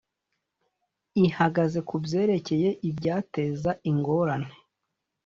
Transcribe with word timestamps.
Ihagaze 1.23 1.79
ku 1.87 1.95
byerekeye 2.03 2.69
ibyateza 2.89 3.71
ingorane 3.89 4.51